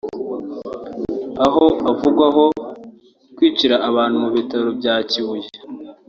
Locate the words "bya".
4.79-4.95